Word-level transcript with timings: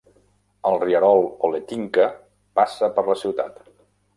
El 0.69 0.77
rierol 0.83 1.21
Holetínka 1.49 2.07
passa 2.61 2.91
per 2.97 3.05
la 3.11 3.19
ciutat. 3.25 3.63